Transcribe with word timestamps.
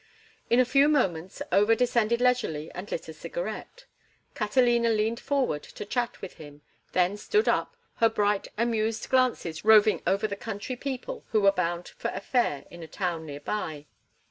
In 0.49 0.59
a 0.59 0.65
few 0.65 0.87
moments 0.87 1.43
Over 1.51 1.75
descended 1.75 2.21
leisurely 2.21 2.71
and 2.71 2.91
lit 2.91 3.07
a 3.07 3.13
cigarette. 3.13 3.85
Catalina 4.33 4.89
leaned 4.89 5.19
forward 5.19 5.61
to 5.61 5.85
chat 5.85 6.23
with 6.23 6.37
him, 6.37 6.63
then 6.93 7.17
stood 7.17 7.47
up, 7.47 7.77
her 7.97 8.09
bright, 8.09 8.47
amused 8.57 9.07
glances 9.09 9.63
roving 9.63 10.01
over 10.07 10.25
the 10.27 10.35
country 10.35 10.75
people 10.75 11.23
who 11.33 11.41
were 11.41 11.51
bound 11.51 11.89
for 11.89 12.07
a 12.15 12.19
fair 12.19 12.65
in 12.71 12.81
a 12.81 12.87
town 12.87 13.27
near 13.27 13.41
by. 13.41 13.85